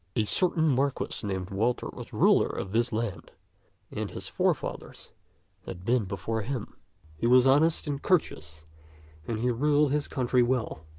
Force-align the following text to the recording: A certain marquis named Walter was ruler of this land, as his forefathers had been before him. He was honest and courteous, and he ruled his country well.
A 0.15 0.23
certain 0.23 0.67
marquis 0.67 1.21
named 1.27 1.51
Walter 1.51 1.87
was 1.93 2.11
ruler 2.11 2.47
of 2.49 2.71
this 2.71 2.91
land, 2.91 3.29
as 3.91 4.09
his 4.09 4.27
forefathers 4.27 5.11
had 5.67 5.85
been 5.85 6.05
before 6.05 6.41
him. 6.41 6.75
He 7.17 7.27
was 7.27 7.45
honest 7.45 7.85
and 7.85 8.01
courteous, 8.01 8.65
and 9.27 9.37
he 9.41 9.51
ruled 9.51 9.91
his 9.91 10.07
country 10.07 10.41
well. 10.41 10.87